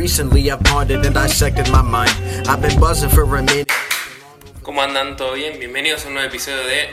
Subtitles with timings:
[0.00, 2.10] recently I've pondered and dissected my mind.
[2.48, 3.70] I've been buzzing for a minute.
[4.62, 5.16] ¿Cómo andan?
[5.16, 5.58] ¿Todo bien?
[5.58, 6.88] Bienvenidos a un nuevo episodio de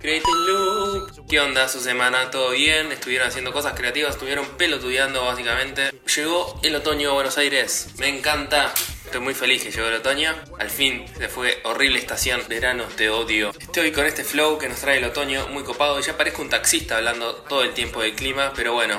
[0.00, 1.28] Creative Loop.
[1.28, 2.30] ¿Qué onda su semana?
[2.30, 2.90] ¿Todo bien?
[2.90, 4.12] ¿Estuvieron haciendo cosas creativas?
[4.12, 5.90] ¿Estuvieron pelotudeando básicamente?
[6.16, 7.88] Llegó el otoño a Buenos Aires.
[7.98, 8.72] Me encanta.
[9.04, 10.34] Estoy muy feliz que llegó el otoño.
[10.58, 12.40] Al fin se fue horrible estación.
[12.48, 13.52] Verano, te odio.
[13.60, 16.00] Estoy con este flow que nos trae el otoño muy copado.
[16.00, 18.98] Ya parezco un taxista hablando todo el tiempo del clima, pero bueno,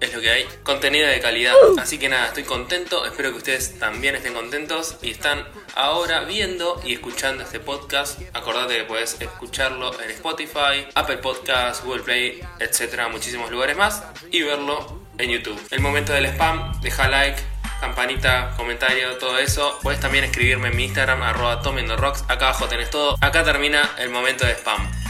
[0.00, 0.46] es lo que hay.
[0.62, 1.54] Contenido de calidad.
[1.78, 3.04] Así que nada, estoy contento.
[3.04, 8.20] Espero que ustedes también estén contentos y están ahora viendo y escuchando este podcast.
[8.32, 14.42] Acordate que puedes escucharlo en Spotify, Apple Podcasts, Google Play, etcétera, muchísimos lugares más y
[14.42, 15.60] verlo en YouTube.
[15.70, 17.40] El momento del spam, deja like,
[17.80, 19.78] campanita, comentario, todo eso.
[19.82, 21.60] Puedes también escribirme en mi Instagram, arroba
[21.96, 22.24] rocks.
[22.28, 23.16] Acá abajo tenés todo.
[23.20, 25.05] Acá termina el momento de spam.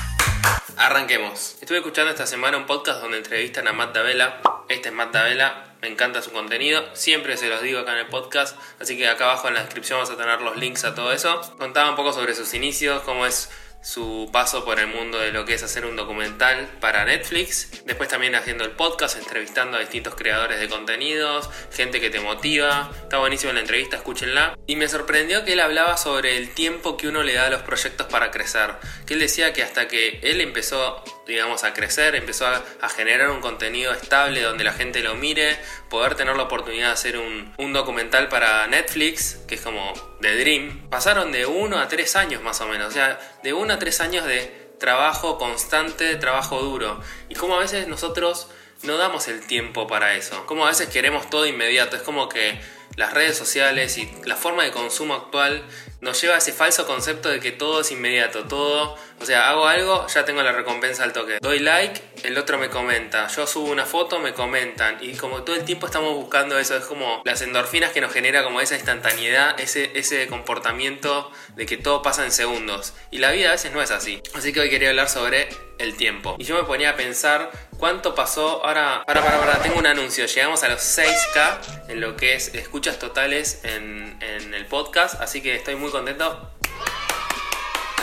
[0.79, 1.57] Arranquemos.
[1.63, 4.43] Estuve escuchando esta semana un podcast donde entrevistan a Matt Davela.
[4.69, 6.85] Este es Matt Davela, me encanta su contenido.
[6.95, 8.59] Siempre se los digo acá en el podcast.
[8.79, 11.41] Así que acá abajo en la descripción vamos a tener los links a todo eso.
[11.57, 13.51] Contaba un poco sobre sus inicios, cómo es
[13.87, 17.85] su paso por el mundo de lo que es hacer un documental para Netflix.
[17.85, 22.91] Después también haciendo el podcast, entrevistando a distintos creadores de contenidos, gente que te motiva.
[23.05, 24.59] Está buenísima la entrevista, escúchenla.
[24.67, 27.63] Y me sorprendió que él hablaba sobre el tiempo que uno le da a los
[27.63, 28.75] proyectos para crecer.
[29.07, 33.41] Que él decía que hasta que él empezó digamos, a crecer, empezó a, generar un
[33.41, 35.59] contenido estable donde la gente lo mire,
[35.91, 40.37] poder tener la oportunidad de hacer un, un, documental para Netflix, que es como The
[40.37, 40.89] Dream.
[40.89, 44.01] Pasaron de uno a tres años más o menos, o sea, de uno a tres
[44.01, 47.01] años de trabajo constante, trabajo duro.
[47.29, 48.49] Y como a veces nosotros
[48.83, 52.59] no damos el tiempo para eso, como a veces queremos todo inmediato, es como que
[52.97, 55.63] las redes sociales y la forma de consumo actual
[56.01, 59.67] nos lleva a ese falso concepto de que todo es inmediato, todo, o sea, hago
[59.67, 61.39] algo, ya tengo la recompensa al toque.
[61.41, 65.57] Doy like, el otro me comenta, yo subo una foto, me comentan y como todo
[65.57, 69.59] el tiempo estamos buscando eso, es como las endorfinas que nos genera como esa instantaneidad,
[69.61, 72.95] ese, ese comportamiento de que todo pasa en segundos.
[73.11, 74.23] Y la vida a veces no es así.
[74.35, 76.37] Así que hoy quería hablar sobre el tiempo.
[76.39, 78.65] Y yo me ponía a pensar cuánto pasó.
[78.65, 80.27] Ahora, para, para, para, tengo un anuncio.
[80.27, 85.21] Llegamos a los 6K en lo que es escuchas totales en, en el podcast.
[85.21, 86.51] Así que estoy muy contento.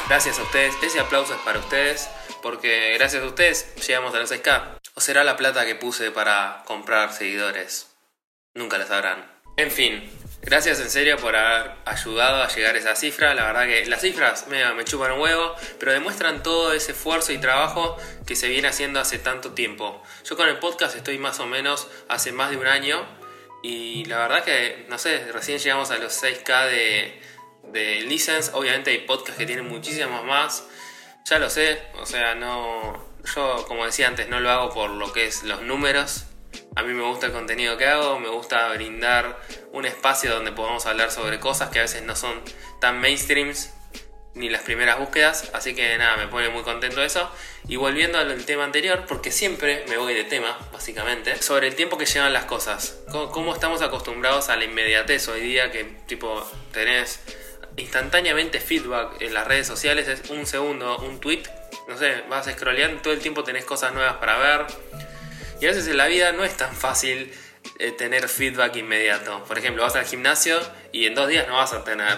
[0.08, 0.76] Gracias a ustedes.
[0.84, 2.10] Ese aplauso es para ustedes.
[2.42, 4.80] Porque gracias a ustedes llegamos a los 6K.
[4.96, 7.88] ¿O será la plata que puse para comprar seguidores?
[8.54, 9.26] Nunca lo sabrán.
[9.56, 10.12] En fin,
[10.46, 13.34] Gracias en serio por haber ayudado a llegar a esa cifra.
[13.34, 17.32] La verdad que las cifras me, me chupan un huevo, pero demuestran todo ese esfuerzo
[17.32, 17.96] y trabajo
[18.28, 20.04] que se viene haciendo hace tanto tiempo.
[20.26, 23.06] Yo con el podcast estoy más o menos hace más de un año
[23.64, 27.22] y la verdad que, no sé, recién llegamos a los 6K de,
[27.72, 28.52] de license.
[28.54, 30.66] Obviamente hay podcasts que tienen muchísimos más.
[31.24, 33.14] Ya lo sé, o sea, no...
[33.34, 36.26] Yo, como decía antes, no lo hago por lo que es los números,
[36.76, 39.40] a mí me gusta el contenido que hago, me gusta brindar
[39.72, 42.42] un espacio donde podamos hablar sobre cosas que a veces no son
[42.80, 43.74] tan mainstreams
[44.36, 47.30] ni las primeras búsquedas, así que nada, me pone muy contento eso.
[47.68, 51.98] Y volviendo al tema anterior, porque siempre me voy de tema, básicamente, sobre el tiempo
[51.98, 53.00] que llevan las cosas.
[53.12, 57.20] Cómo, estamos acostumbrados a la inmediatez hoy día, que tipo tenés
[57.78, 61.44] instantáneamente feedback en las redes sociales, es un segundo, un tweet,
[61.88, 64.66] no sé, vas scrolleando, todo el tiempo tenés cosas nuevas para ver
[65.64, 67.32] y a veces en la vida no es tan fácil
[67.80, 69.46] eh, tener feedback inmediato.
[69.46, 70.60] Por ejemplo, vas al gimnasio
[70.92, 72.18] y en dos días no vas a tener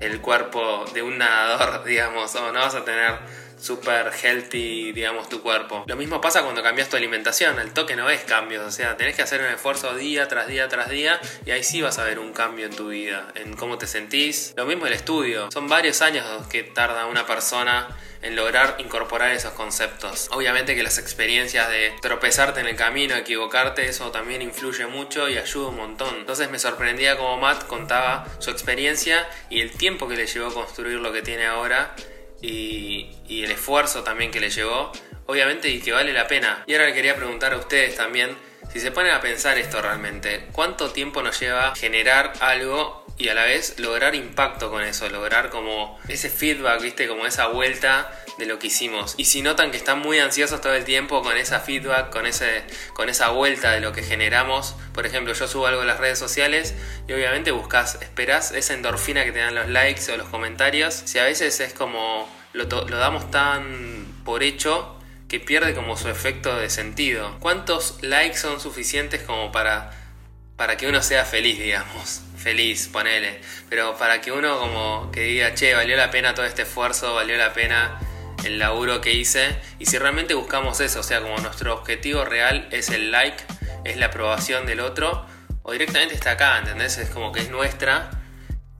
[0.00, 3.18] el cuerpo de un nadador, digamos, o no vas a tener
[3.62, 5.84] super healthy, digamos, tu cuerpo.
[5.86, 9.14] Lo mismo pasa cuando cambias tu alimentación, el toque no es cambios, o sea, tenés
[9.14, 12.18] que hacer un esfuerzo día tras día tras día y ahí sí vas a ver
[12.18, 14.52] un cambio en tu vida, en cómo te sentís.
[14.56, 19.52] Lo mismo el estudio, son varios años que tarda una persona en lograr incorporar esos
[19.52, 20.28] conceptos.
[20.32, 25.38] Obviamente que las experiencias de tropezarte en el camino, equivocarte, eso también influye mucho y
[25.38, 26.14] ayuda un montón.
[26.16, 30.54] Entonces me sorprendía como Matt contaba su experiencia y el tiempo que le llevó a
[30.54, 31.94] construir lo que tiene ahora
[32.42, 34.92] y, el esfuerzo también que le llevó.
[35.26, 36.64] Obviamente y que vale la pena.
[36.66, 38.36] Y ahora le quería preguntar a ustedes también
[38.72, 43.34] si se ponen a pensar esto realmente, ¿cuánto tiempo nos lleva generar algo y a
[43.34, 48.46] la vez lograr impacto con eso, lograr como ese feedback, viste, como esa vuelta de
[48.46, 49.14] lo que hicimos.
[49.16, 52.64] Y si notan que están muy ansiosos todo el tiempo con esa feedback, con, ese,
[52.94, 56.18] con esa vuelta de lo que generamos, por ejemplo, yo subo algo en las redes
[56.18, 56.74] sociales
[57.06, 60.94] y obviamente buscas, esperas esa endorfina que te dan los likes o los comentarios.
[61.04, 64.98] Si a veces es como lo, lo damos tan por hecho
[65.28, 67.38] que pierde como su efecto de sentido.
[67.40, 69.90] ¿Cuántos likes son suficientes como para,
[70.56, 72.20] para que uno sea feliz, digamos?
[72.42, 73.40] Feliz, ponele.
[73.68, 77.36] Pero para que uno como que diga, che, valió la pena todo este esfuerzo, valió
[77.36, 77.98] la pena
[78.44, 79.56] el laburo que hice.
[79.78, 83.42] Y si realmente buscamos eso, o sea, como nuestro objetivo real es el like,
[83.84, 85.26] es la aprobación del otro,
[85.62, 86.98] o directamente está acá, ¿entendés?
[86.98, 88.10] Es como que es nuestra.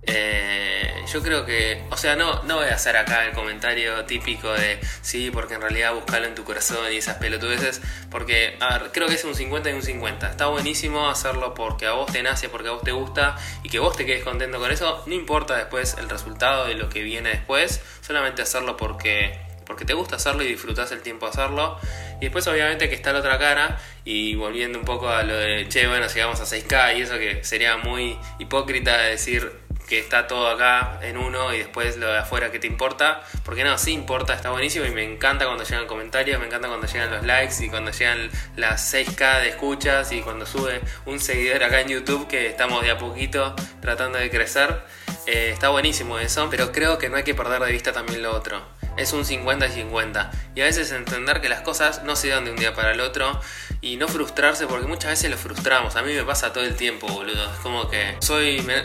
[0.05, 4.53] Eh, yo creo que, o sea, no, no voy a hacer acá el comentario típico
[4.53, 8.91] de sí, porque en realidad buscarlo en tu corazón y esas pelotudeces, porque, a ver,
[8.93, 10.31] creo que es un 50 y un 50.
[10.31, 13.79] Está buenísimo hacerlo porque a vos te nace, porque a vos te gusta y que
[13.79, 15.03] vos te quedes contento con eso.
[15.07, 19.95] No importa después el resultado de lo que viene después, solamente hacerlo porque porque te
[19.95, 21.79] gusta hacerlo y disfrutas el tiempo de hacerlo.
[22.21, 25.67] Y después obviamente que está la otra cara y volviendo un poco a lo de,
[25.69, 29.51] che, bueno, si vamos a 6K y eso que sería muy hipócrita decir
[29.93, 33.63] que está todo acá en uno y después lo de afuera que te importa, porque
[33.63, 37.11] no, sí importa, está buenísimo y me encanta cuando llegan comentarios, me encanta cuando llegan
[37.11, 41.83] los likes y cuando llegan las 6K de escuchas y cuando sube un seguidor acá
[41.83, 44.81] en YouTube que estamos de a poquito tratando de crecer.
[45.27, 48.35] Eh, está buenísimo eso, pero creo que no hay que perder de vista también lo
[48.35, 50.31] otro es un 50 y 50.
[50.55, 53.01] Y a veces entender que las cosas no se dan de un día para el
[53.01, 53.41] otro
[53.81, 55.97] y no frustrarse porque muchas veces lo frustramos.
[55.97, 57.53] A mí me pasa todo el tiempo, boludo.
[57.53, 58.83] Es como que soy, me,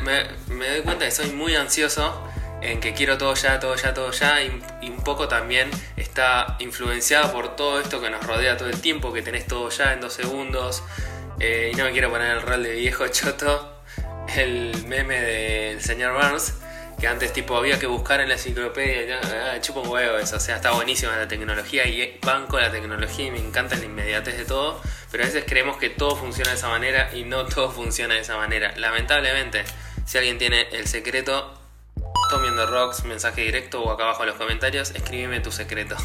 [0.47, 2.23] doy cuenta que soy muy ansioso
[2.61, 7.31] en que quiero todo ya, todo ya, todo ya y, un poco también está influenciado
[7.31, 10.13] por todo esto que nos rodea todo el tiempo, que tenés todo ya en dos
[10.13, 10.83] segundos.
[11.39, 13.83] Eh, y no me quiero poner el rol de viejo choto,
[14.35, 16.55] el meme del señor Burns
[16.99, 20.39] que antes tipo había que buscar en la enciclopedia, ah, chupo un huevo eso, o
[20.39, 24.45] sea, está buenísima la tecnología y banco la tecnología y me encanta la inmediatez de
[24.45, 28.15] todo, pero a veces creemos que todo funciona de esa manera y no todo funciona
[28.15, 28.73] de esa manera.
[28.77, 29.63] Lamentablemente,
[30.05, 31.53] si alguien tiene el secreto,
[32.29, 35.95] Tomiendo Rocks, mensaje directo o acá abajo en los comentarios, escríbeme tu secreto.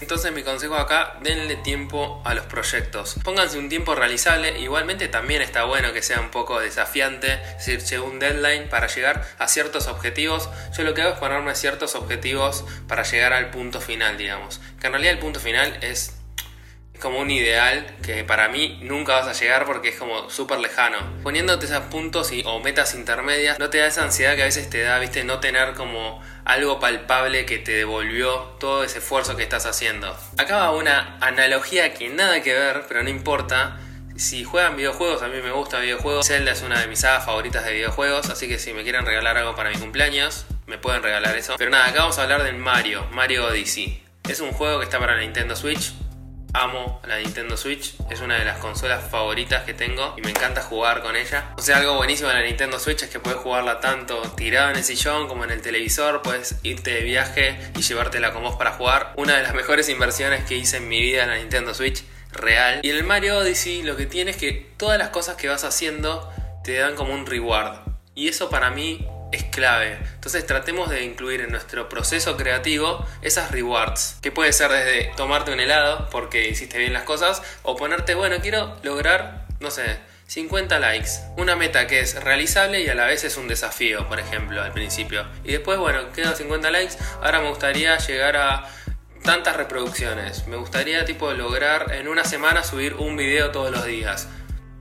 [0.00, 3.16] Entonces mi consejo acá, denle tiempo a los proyectos.
[3.24, 8.00] Pónganse un tiempo realizable, igualmente también está bueno que sea un poco desafiante, es decir,
[8.00, 10.48] un deadline para llegar a ciertos objetivos.
[10.76, 14.60] Yo lo que hago es ponerme ciertos objetivos para llegar al punto final, digamos.
[14.80, 16.17] Que en realidad el punto final es
[16.98, 20.98] como un ideal que para mí nunca vas a llegar porque es como súper lejano.
[21.22, 24.68] Poniéndote esos puntos y, o metas intermedias, no te da esa ansiedad que a veces
[24.68, 29.42] te da, viste, no tener como algo palpable que te devolvió todo ese esfuerzo que
[29.42, 30.16] estás haciendo.
[30.38, 33.78] Acaba una analogía que nada que ver, pero no importa.
[34.16, 36.26] Si juegan videojuegos, a mí me gusta videojuegos.
[36.26, 39.36] Zelda es una de mis sagas favoritas de videojuegos, así que si me quieren regalar
[39.38, 41.54] algo para mi cumpleaños, me pueden regalar eso.
[41.56, 44.02] Pero nada, acá vamos a hablar del Mario, Mario Odyssey.
[44.28, 45.92] Es un juego que está para Nintendo Switch,
[46.58, 50.62] amo la Nintendo Switch, es una de las consolas favoritas que tengo y me encanta
[50.62, 51.54] jugar con ella.
[51.56, 54.76] O sea, algo buenísimo de la Nintendo Switch es que puedes jugarla tanto tirada en
[54.76, 58.72] el sillón como en el televisor, puedes irte de viaje y llevártela con vos para
[58.72, 59.12] jugar.
[59.16, 62.80] Una de las mejores inversiones que hice en mi vida en la Nintendo Switch real.
[62.82, 65.64] Y en el Mario Odyssey lo que tiene es que todas las cosas que vas
[65.64, 66.30] haciendo
[66.64, 67.78] te dan como un reward.
[68.14, 69.98] Y eso para mí es clave.
[70.14, 75.52] Entonces tratemos de incluir en nuestro proceso creativo esas rewards, que puede ser desde tomarte
[75.52, 79.98] un helado porque hiciste bien las cosas o ponerte, bueno, quiero lograr, no sé,
[80.28, 81.10] 50 likes.
[81.36, 84.72] Una meta que es realizable y a la vez es un desafío, por ejemplo, al
[84.72, 85.26] principio.
[85.42, 88.68] Y después, bueno, quedo 50 likes, ahora me gustaría llegar a
[89.22, 90.46] tantas reproducciones.
[90.46, 94.28] Me gustaría tipo lograr en una semana subir un video todos los días.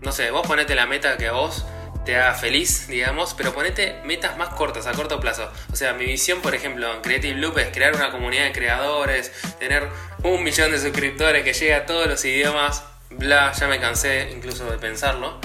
[0.01, 1.65] No sé, vos ponete la meta que a vos
[2.07, 5.51] te haga feliz, digamos, pero ponete metas más cortas, a corto plazo.
[5.74, 9.33] O sea, mi visión, por ejemplo, en Creative Loop es crear una comunidad de creadores,
[9.59, 9.86] tener
[10.24, 14.71] un millón de suscriptores que llegue a todos los idiomas, bla, ya me cansé incluso
[14.71, 15.38] de pensarlo.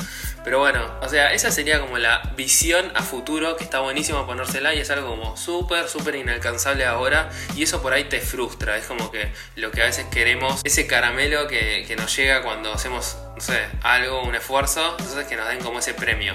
[0.45, 4.75] Pero bueno, o sea, esa sería como la visión a futuro que está buenísimo ponérsela
[4.75, 8.87] y es algo como súper, súper inalcanzable ahora y eso por ahí te frustra, es
[8.87, 13.19] como que lo que a veces queremos, ese caramelo que, que nos llega cuando hacemos,
[13.35, 16.35] no sé, algo, un esfuerzo, entonces que nos den como ese premio.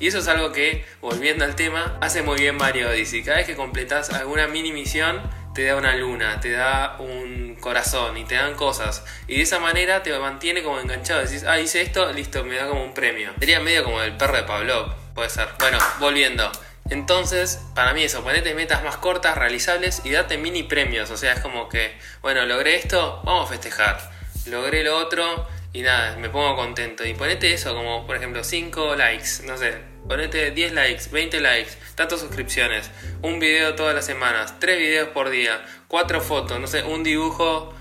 [0.00, 3.22] Y eso es algo que, volviendo al tema, hace muy bien Mario Odyssey.
[3.22, 5.22] Cada vez que completas alguna mini misión,
[5.54, 9.04] te da una luna, te da un corazón y te dan cosas.
[9.28, 11.22] Y de esa manera te mantiene como enganchado.
[11.22, 13.32] Decís, ah, hice esto, listo, me da como un premio.
[13.38, 15.48] Sería medio como el perro de Pavlov, puede ser.
[15.60, 16.50] Bueno, volviendo.
[16.90, 21.10] Entonces, para mí eso, ponete metas más cortas, realizables y date mini premios.
[21.10, 23.98] O sea, es como que, bueno, logré esto, vamos a festejar.
[24.46, 27.06] Logré lo otro y nada, me pongo contento.
[27.06, 31.72] Y ponete eso, como por ejemplo 5 likes, no sé, ponete 10 likes, 20 likes,
[31.94, 32.90] tantas suscripciones,
[33.22, 37.74] un video todas las semanas, 3 videos por día, 4 fotos, no sé, un dibujo,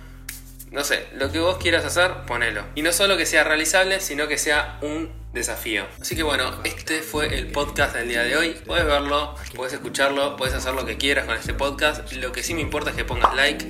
[0.71, 2.63] no sé, lo que vos quieras hacer, ponelo.
[2.75, 5.85] Y no solo que sea realizable, sino que sea un desafío.
[6.01, 8.55] Así que bueno, este fue el podcast del día de hoy.
[8.65, 12.11] Puedes verlo, puedes escucharlo, puedes hacer lo que quieras con este podcast.
[12.13, 13.65] Lo que sí me importa es que pongas like,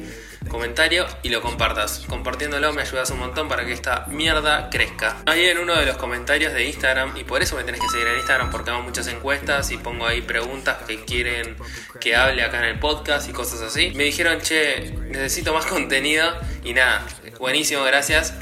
[0.49, 2.03] comentario y lo compartas.
[2.07, 5.17] Compartiéndolo me ayudas un montón para que esta mierda crezca.
[5.25, 8.07] Ahí en uno de los comentarios de Instagram, y por eso me tenés que seguir
[8.07, 11.55] en Instagram porque hago muchas encuestas y pongo ahí preguntas que quieren
[11.99, 13.91] que hable acá en el podcast y cosas así.
[13.95, 16.33] Me dijeron, che, necesito más contenido
[16.63, 17.05] y nada,
[17.39, 18.33] buenísimo, gracias.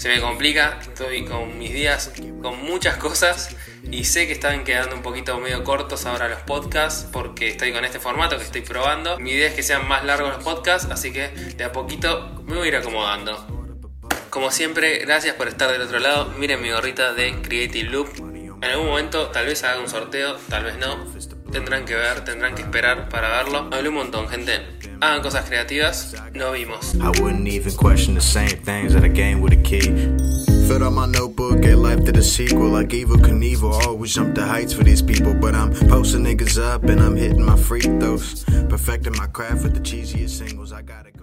[0.00, 3.54] Se me complica, estoy con mis días con muchas cosas
[3.90, 7.84] y sé que están quedando un poquito medio cortos ahora los podcasts porque estoy con
[7.84, 9.18] este formato que estoy probando.
[9.18, 12.56] Mi idea es que sean más largos los podcasts, así que de a poquito me
[12.56, 13.46] voy a ir acomodando.
[14.30, 16.32] Como siempre, gracias por estar del otro lado.
[16.38, 18.08] Miren mi gorrita de Creative Loop.
[18.62, 21.12] En algún momento tal vez haga un sorteo, tal vez no.
[21.52, 23.68] Tendrán que ver, tendrán que esperar para verlo.
[23.70, 24.79] Hablé un montón, gente.
[25.02, 26.14] Hagan cosas creativas.
[26.34, 26.94] Nos vimos.
[27.00, 29.80] I wouldn't even question the same things that I gained with a key.
[30.68, 32.68] Filled out my notebook, gave life to the sequel.
[32.68, 35.32] Like Evil Knievel, always jump the heights for these people.
[35.34, 38.44] But I'm posting niggas up and I'm hitting my free throws.
[38.68, 40.72] Perfecting my craft with the cheesiest singles.
[40.72, 41.19] I gotta go.